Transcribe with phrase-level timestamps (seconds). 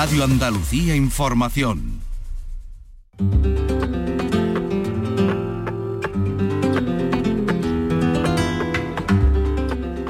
[0.00, 2.00] Radio Andalucía Información.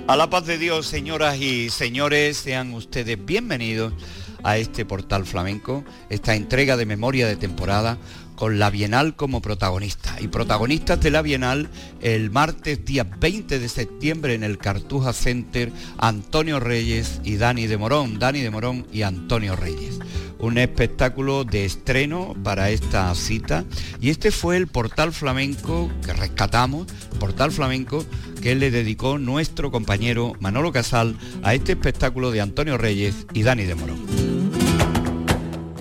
[0.06, 3.94] A la paz de Dios, señoras y señores, sean ustedes bienvenidos
[4.42, 7.96] a este portal flamenco, esta entrega de memoria de temporada
[8.38, 10.16] con la Bienal como protagonista.
[10.20, 11.68] Y protagonistas de la Bienal
[12.00, 17.76] el martes día 20 de septiembre en el Cartuja Center, Antonio Reyes y Dani de
[17.76, 19.98] Morón, Dani de Morón y Antonio Reyes
[20.38, 23.64] un espectáculo de estreno para esta cita
[24.00, 26.86] y este fue el portal flamenco que rescatamos,
[27.18, 28.04] portal flamenco
[28.40, 33.64] que le dedicó nuestro compañero Manolo Casal a este espectáculo de Antonio Reyes y Dani
[33.64, 33.98] de Morón.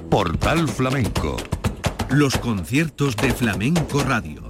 [0.09, 1.37] Portal Flamenco.
[2.09, 4.47] Los conciertos de Flamenco Radio.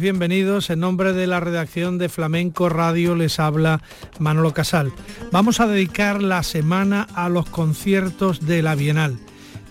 [0.00, 0.70] Bienvenidos.
[0.70, 3.82] En nombre de la redacción de Flamenco Radio les habla
[4.18, 4.92] Manolo Casal.
[5.32, 9.18] Vamos a dedicar la semana a los conciertos de la Bienal,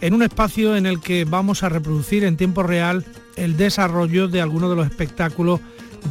[0.02, 3.06] en un espacio en el que vamos a reproducir en tiempo real
[3.36, 5.62] el desarrollo de algunos de los espectáculos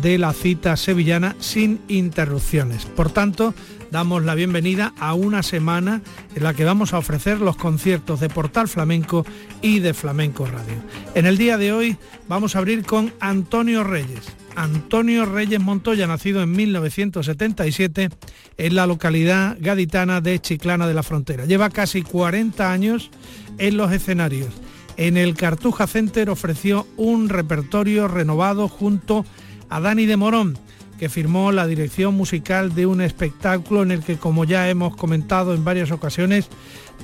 [0.00, 2.84] de la cita sevillana sin interrupciones.
[2.84, 3.54] Por tanto,
[3.90, 6.02] damos la bienvenida a una semana
[6.34, 9.24] en la que vamos a ofrecer los conciertos de Portal Flamenco
[9.62, 10.74] y de Flamenco Radio.
[11.14, 11.96] En el día de hoy
[12.28, 14.24] vamos a abrir con Antonio Reyes.
[14.54, 18.08] Antonio Reyes Montoya, nacido en 1977
[18.56, 21.44] en la localidad gaditana de Chiclana de la Frontera.
[21.44, 23.10] Lleva casi 40 años
[23.58, 24.50] en los escenarios.
[24.96, 30.58] En el Cartuja Center ofreció un repertorio renovado junto a Dani de Morón,
[30.98, 35.54] que firmó la dirección musical de un espectáculo en el que, como ya hemos comentado
[35.54, 36.48] en varias ocasiones,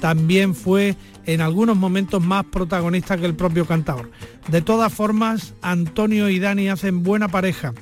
[0.00, 0.96] también fue
[1.26, 4.10] en algunos momentos más protagonista que el propio cantador.
[4.48, 7.74] De todas formas, Antonio y Dani hacen buena pareja,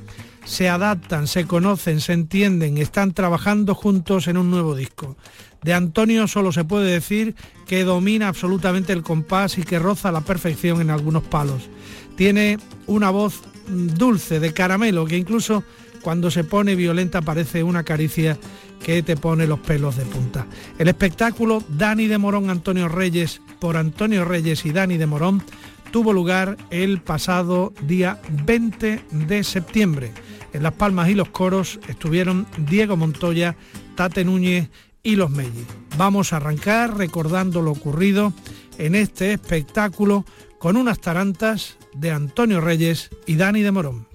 [0.44, 5.16] se adaptan, se conocen, se entienden, están trabajando juntos en un nuevo disco.
[5.62, 7.34] De Antonio solo se puede decir
[7.66, 11.68] que domina absolutamente el compás y que roza la perfección en algunos palos.
[12.16, 15.64] Tiene una voz dulce, de caramelo, que incluso
[16.02, 18.38] cuando se pone violenta parece una caricia
[18.84, 20.46] que te pone los pelos de punta.
[20.78, 25.42] El espectáculo Dani de Morón Antonio Reyes por Antonio Reyes y Dani de Morón
[25.90, 30.12] tuvo lugar el pasado día 20 de septiembre.
[30.52, 33.56] En Las Palmas y los coros estuvieron Diego Montoya,
[33.94, 34.68] Tate Núñez
[35.02, 35.66] y Los Mellis.
[35.96, 38.32] Vamos a arrancar recordando lo ocurrido
[38.78, 40.24] en este espectáculo
[40.60, 44.06] con unas tarantas de Antonio Reyes y Dani de Morón.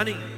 [0.00, 0.29] Dani.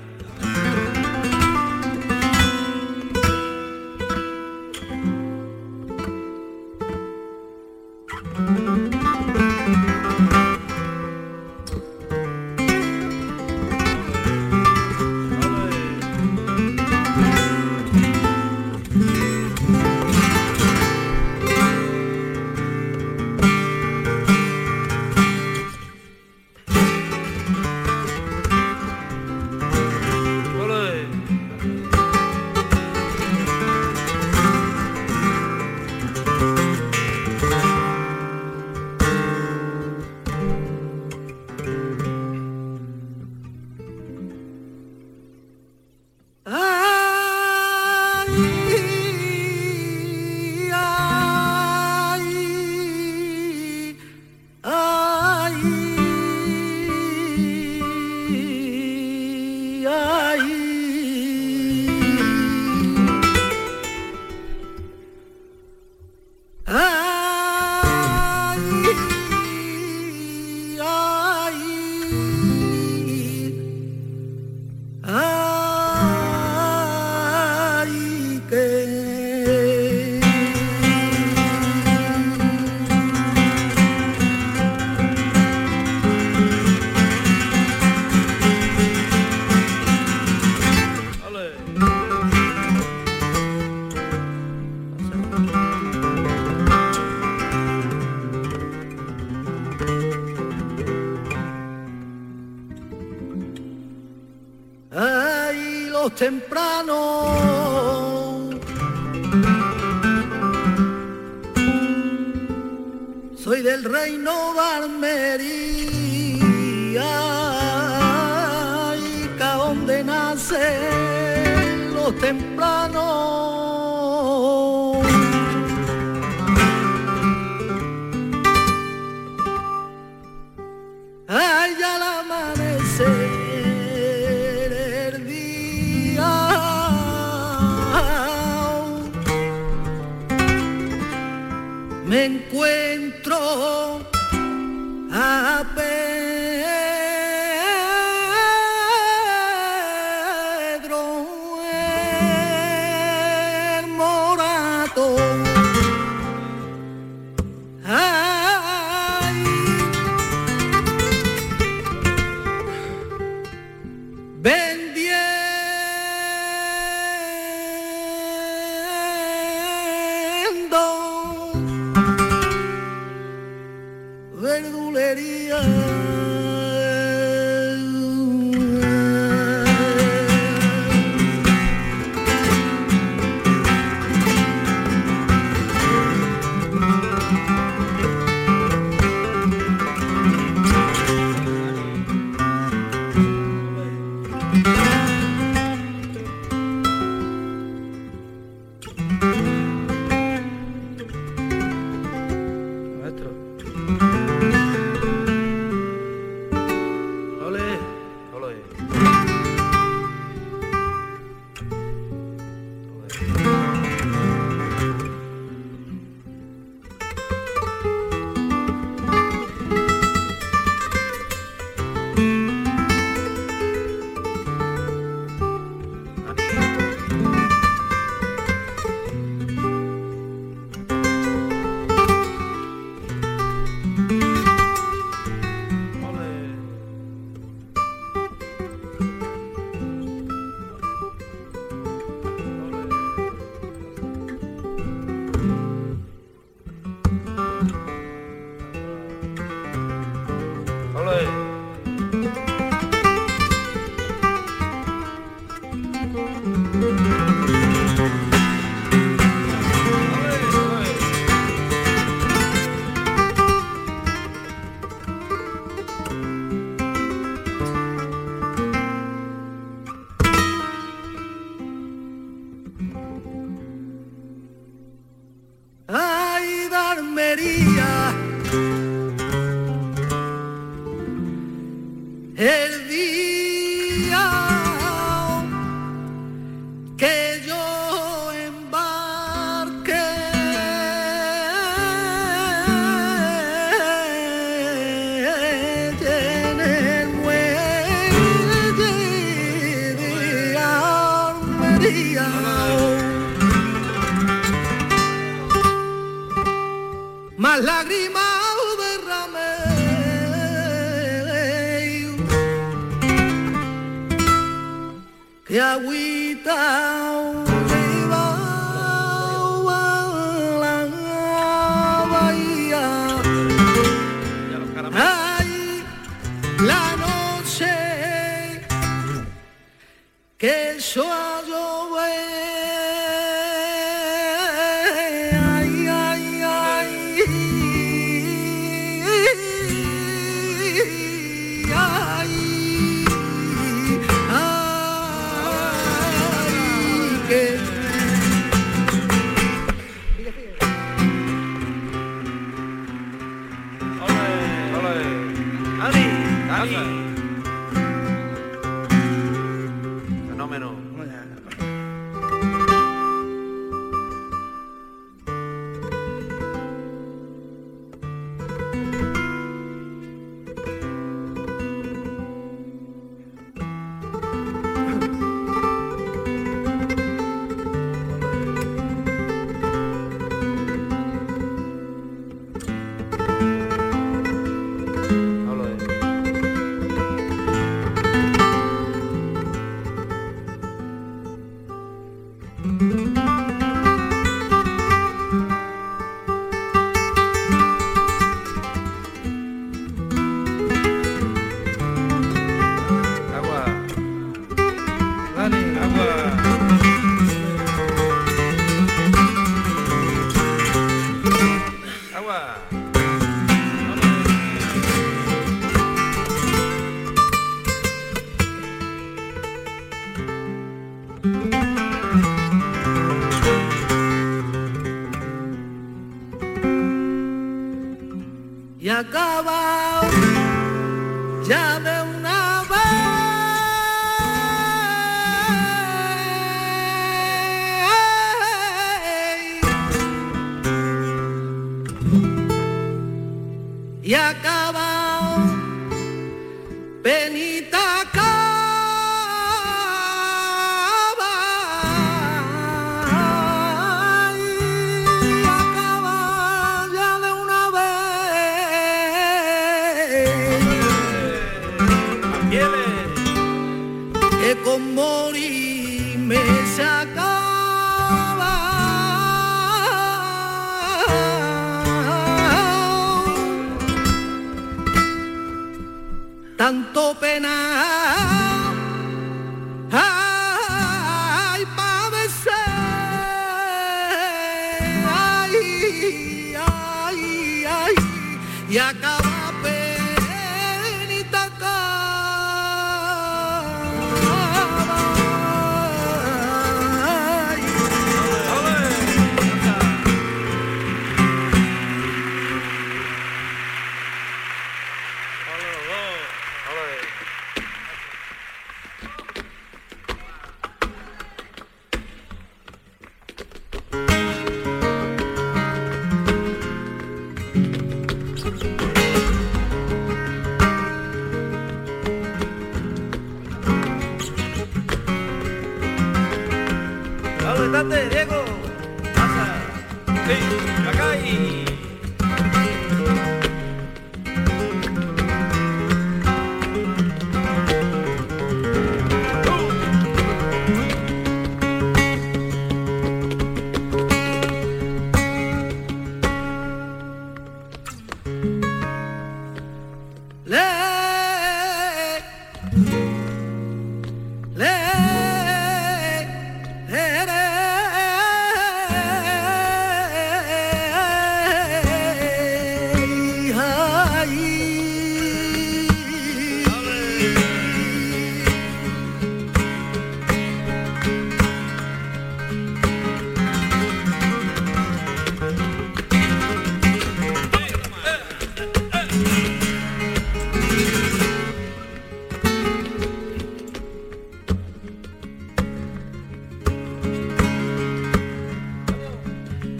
[164.43, 164.82] Vendiendo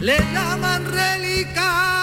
[0.03, 2.02] le llaman relicario,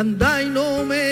[0.00, 1.09] Anda y no me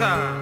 [0.00, 0.39] time.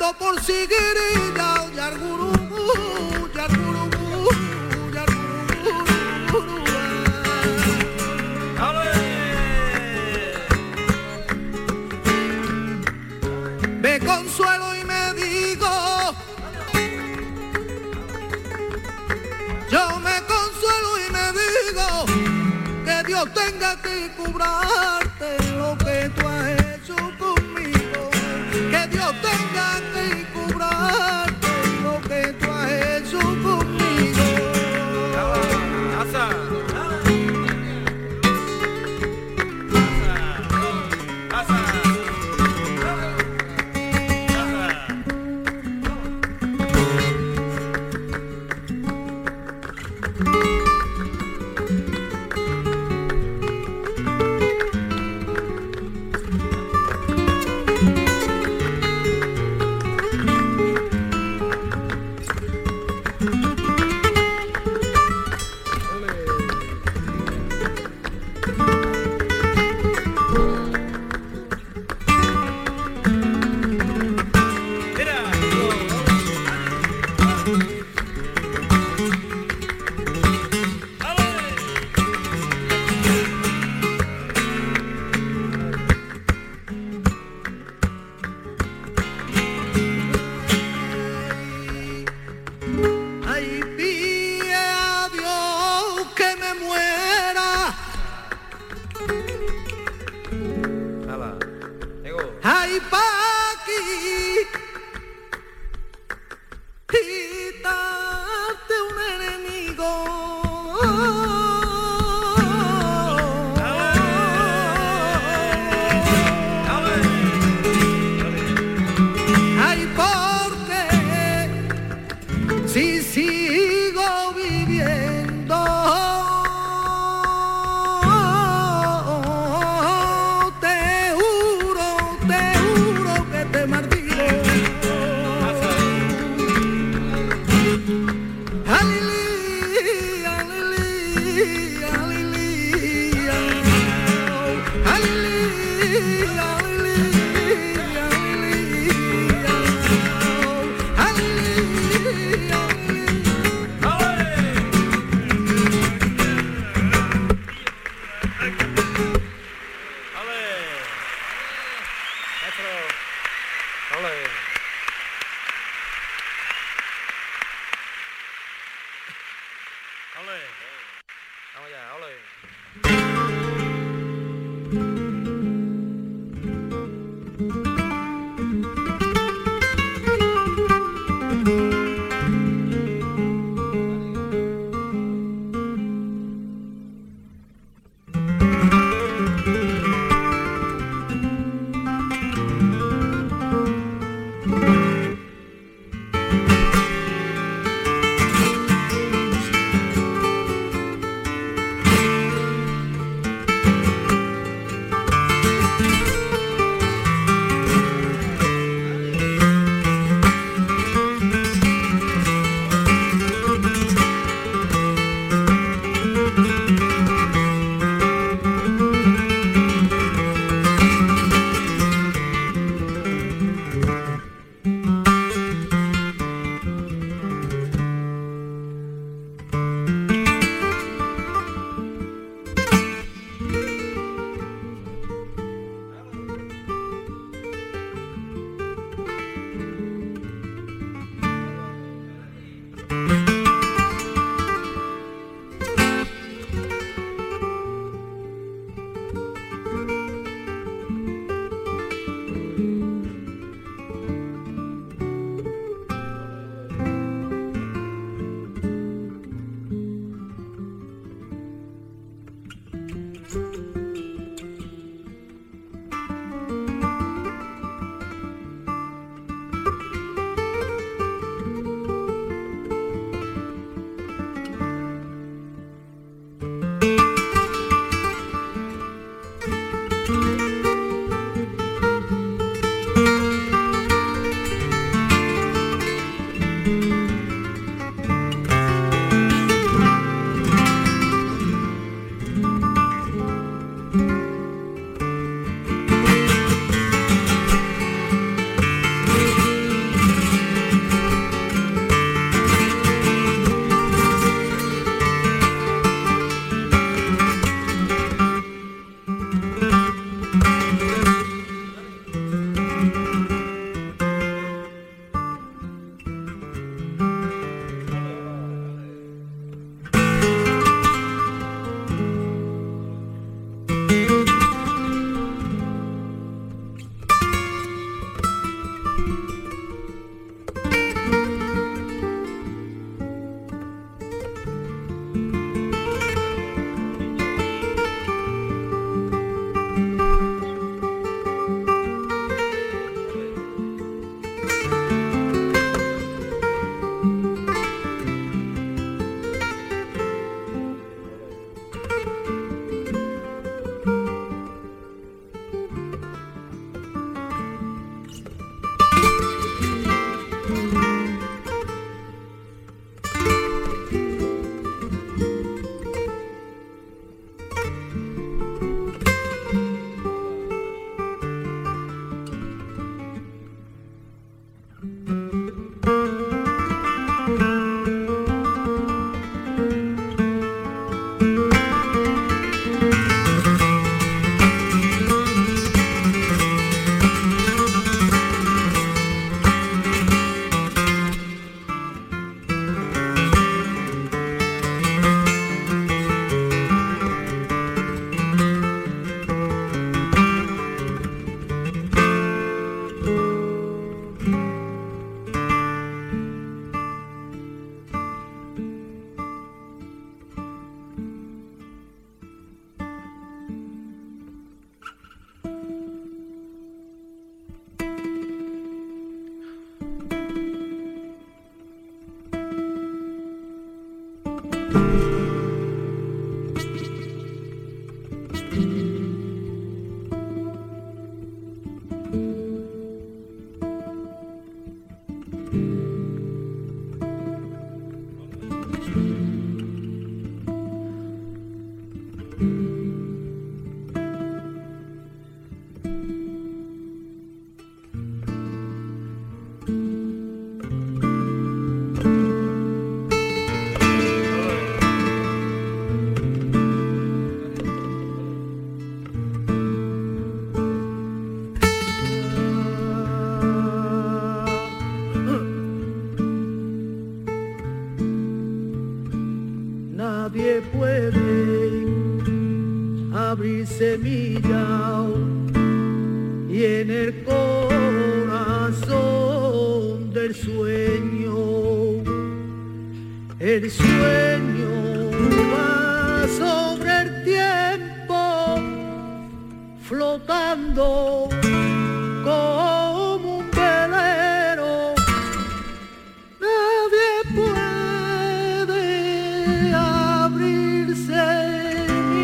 [0.00, 4.30] Ando por Sigirilla, Yargurugú, Yargurugú,
[4.94, 6.54] Yargurugú.
[13.82, 15.70] Me consuelo y me digo,
[19.70, 21.88] yo me consuelo y me digo
[22.86, 25.89] que Dios tenga que cobrarte lo que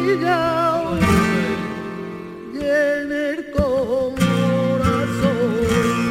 [0.07, 1.00] Y hoy
[2.54, 4.16] en el corazón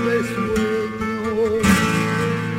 [0.05, 1.61] de sueño.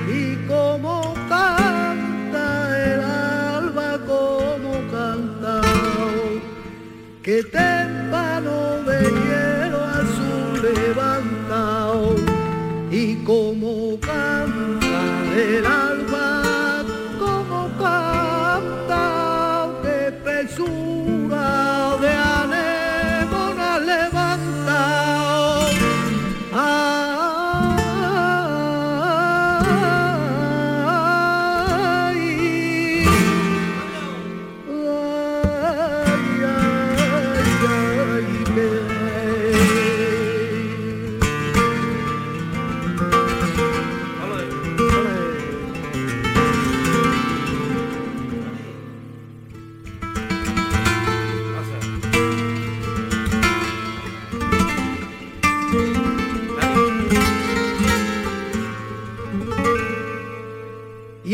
[0.08, 2.46] Y como canta
[2.82, 5.62] el alma como cantar
[7.22, 7.75] que te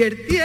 [0.03, 0.42] divertido.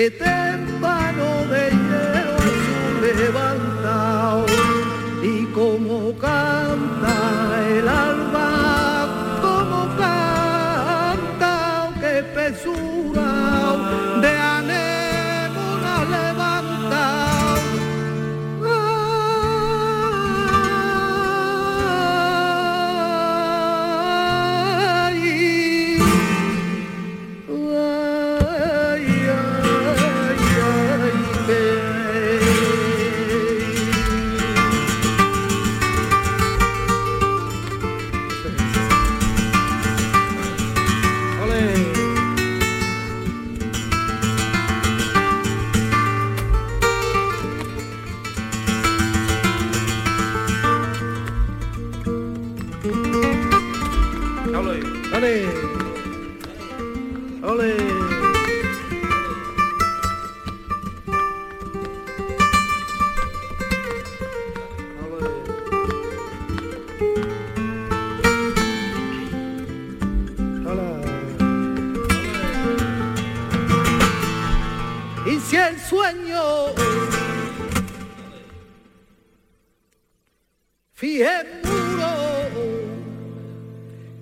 [0.00, 0.49] que te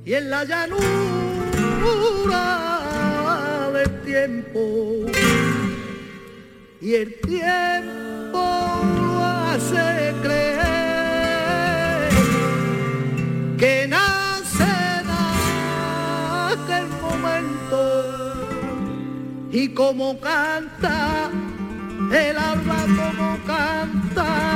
[0.09, 0.87] y en la llanura
[3.75, 5.05] del tiempo.
[6.81, 8.43] Y el tiempo
[9.03, 12.09] lo hace creer
[13.59, 14.65] que nace
[16.55, 17.79] aquel momento
[19.53, 21.31] y como canta
[22.11, 24.48] el alba como canta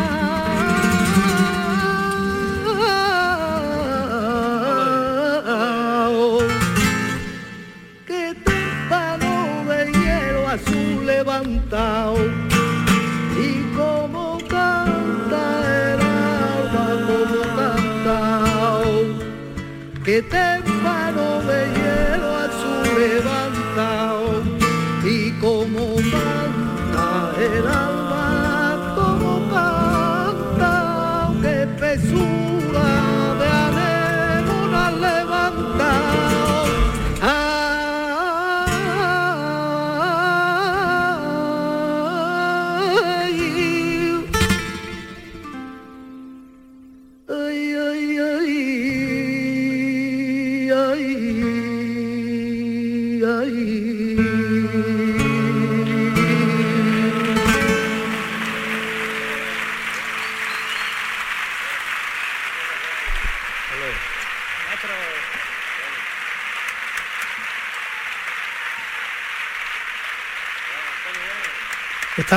[20.13, 20.62] que témpano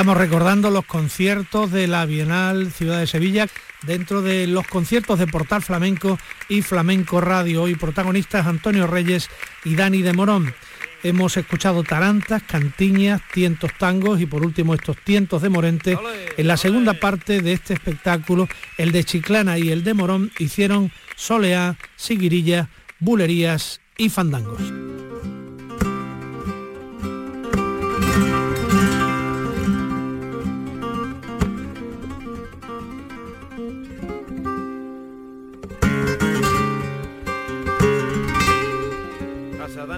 [0.06, 3.48] Estamos recordando los conciertos de la Bienal Ciudad de Sevilla
[3.82, 6.16] dentro de los conciertos de Portal Flamenco
[6.48, 7.64] y Flamenco Radio.
[7.64, 9.28] Hoy protagonistas Antonio Reyes
[9.64, 10.54] y Dani de Morón.
[11.02, 15.98] Hemos escuchado tarantas, cantiñas, tientos tangos y por último estos tientos de Morente.
[16.36, 18.48] En la segunda parte de este espectáculo,
[18.78, 22.68] el de Chiclana y el de Morón hicieron soleá, siguirilla,
[23.00, 24.62] bulerías y fandangos.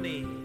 [0.01, 0.38] money.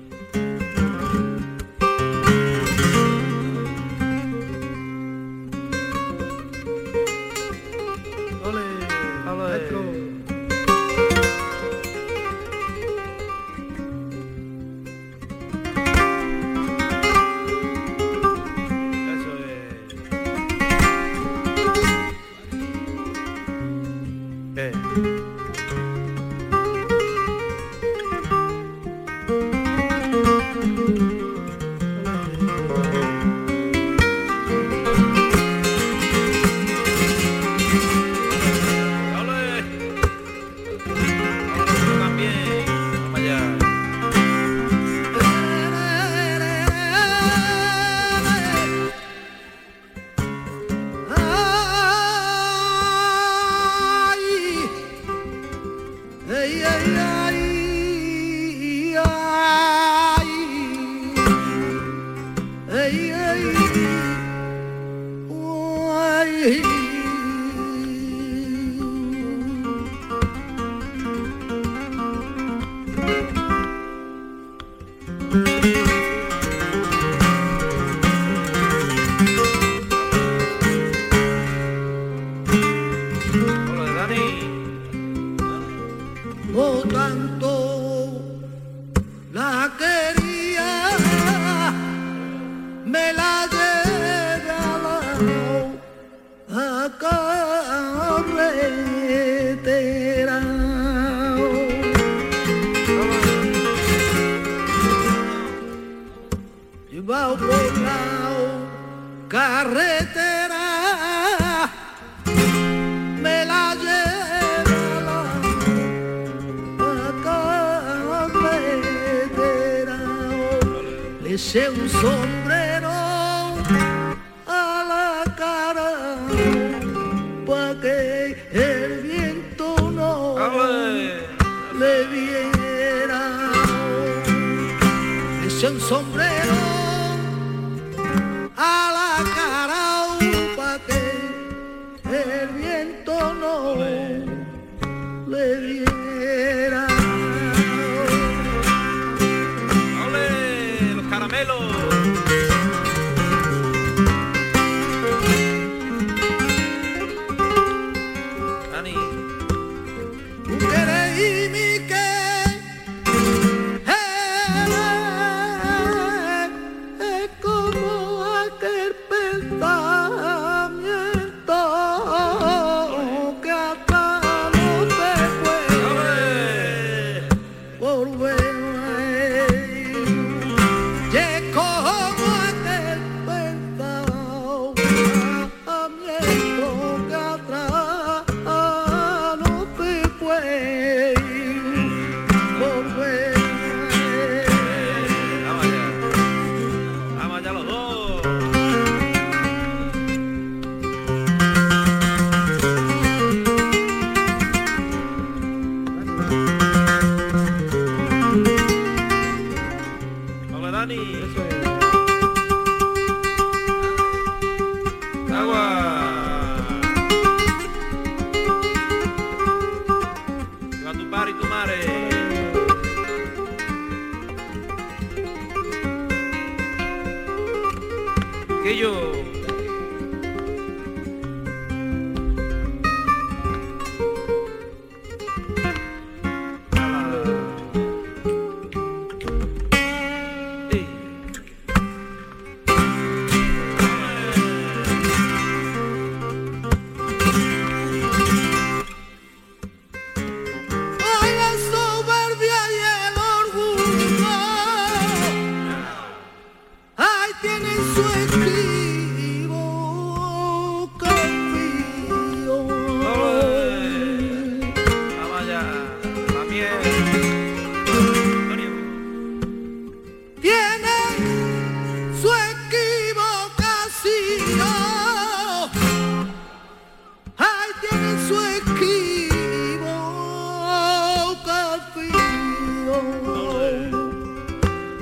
[178.04, 178.43] all way.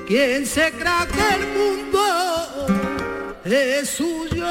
[0.08, 2.04] ¿Quién se crea que el mundo
[3.46, 4.46] es suyo?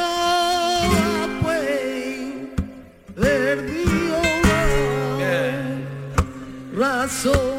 [1.42, 2.20] Pues
[3.14, 4.16] perdió
[6.72, 7.49] razón.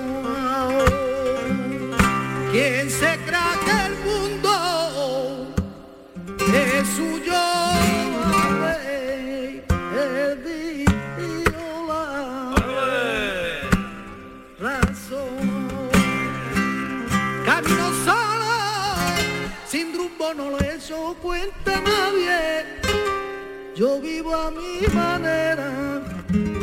[23.81, 26.03] Yo vivo a mi manera,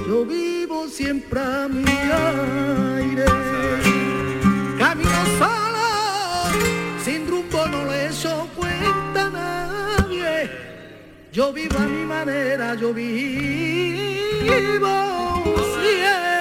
[0.06, 3.24] yo vivo siempre a mi aire.
[4.78, 5.88] Camino solo,
[7.04, 10.48] sin rumbo no le eso cuenta a nadie.
[11.32, 13.08] Yo vivo a mi manera, yo vivo
[15.74, 16.37] siempre.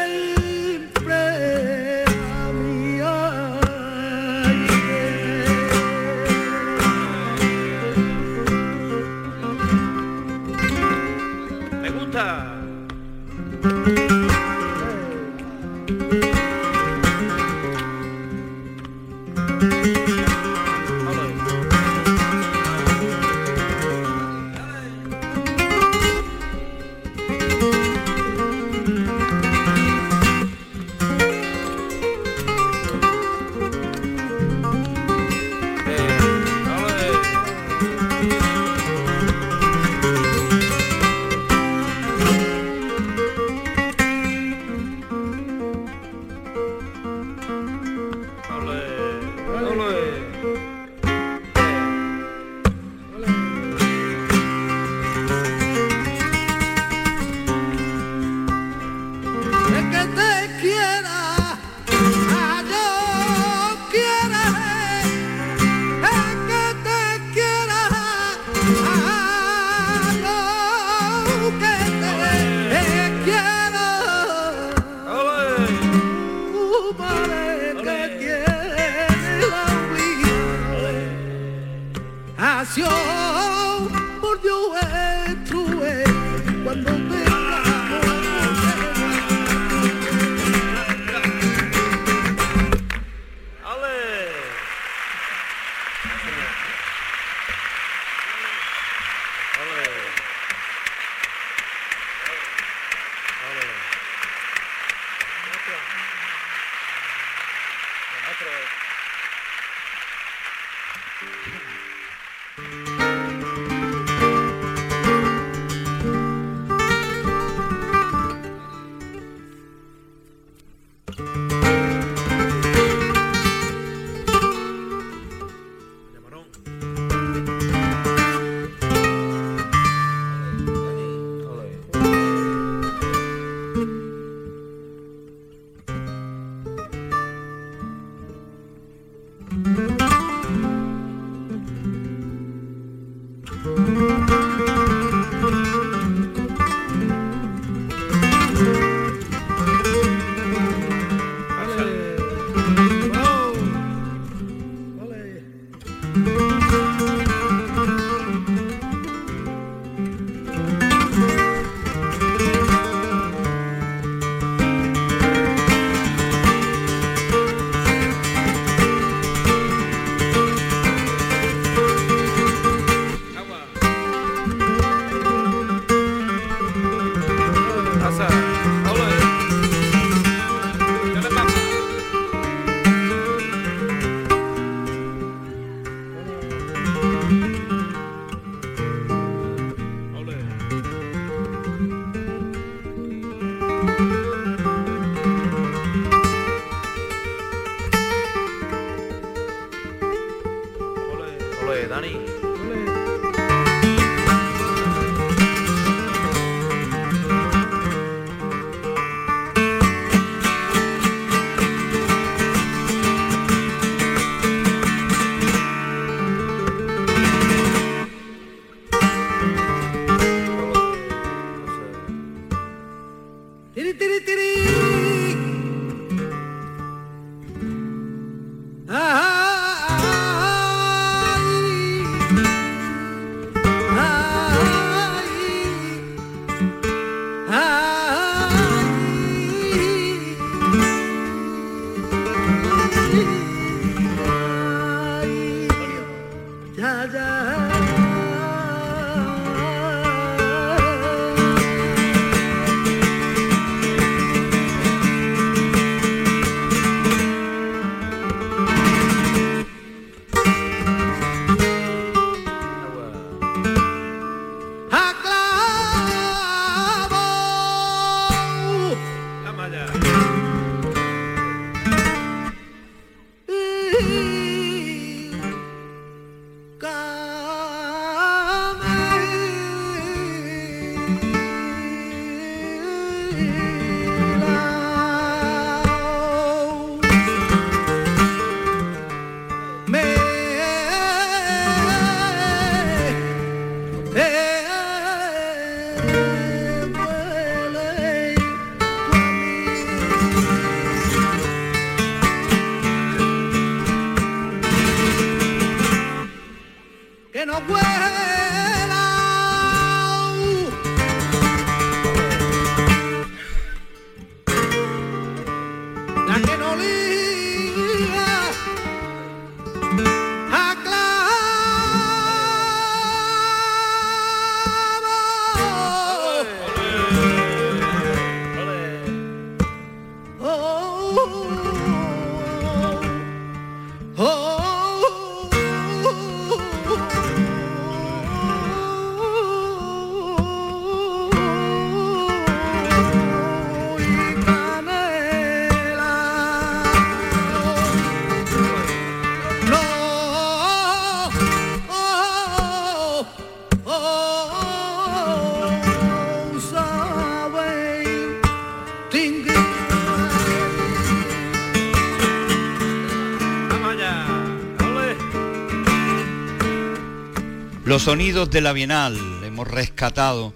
[367.87, 369.17] Los sonidos de la Bienal.
[369.45, 370.53] Hemos rescatado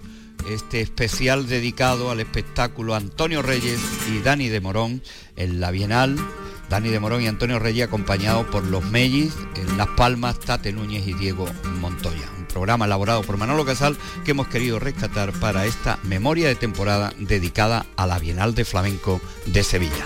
[0.50, 3.80] este especial dedicado al espectáculo Antonio Reyes
[4.10, 5.02] y Dani de Morón
[5.38, 6.18] en la Bienal.
[6.70, 11.08] Dani de Morón y Antonio Reyes acompañados por los Mellis, en Las Palmas, Tate Núñez
[11.08, 11.48] y Diego
[11.80, 12.30] Montoya.
[12.38, 17.14] Un programa elaborado por Manolo Casal que hemos querido rescatar para esta memoria de temporada
[17.18, 20.06] dedicada a la Bienal de Flamenco de Sevilla.